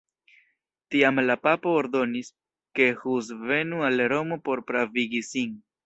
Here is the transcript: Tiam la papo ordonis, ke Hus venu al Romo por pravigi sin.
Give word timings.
Tiam 0.95 1.21
la 1.25 1.35
papo 1.43 1.75
ordonis, 1.83 2.33
ke 2.81 2.91
Hus 3.05 3.31
venu 3.53 3.87
al 3.91 4.07
Romo 4.17 4.43
por 4.49 4.67
pravigi 4.73 5.27
sin. 5.35 5.59